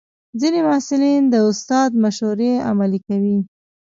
ځینې 0.39 0.59
محصلین 0.67 1.21
د 1.29 1.35
استاد 1.49 1.89
مشورې 2.03 2.51
عملي 2.69 2.99
کوي. 3.07 3.37